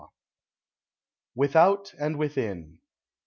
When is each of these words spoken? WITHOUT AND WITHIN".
WITHOUT 1.35 1.93
AND 1.99 2.17
WITHIN". 2.17 2.79